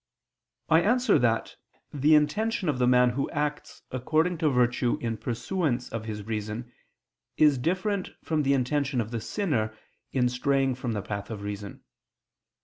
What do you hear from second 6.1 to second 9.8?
reason, is different from the intention of the sinner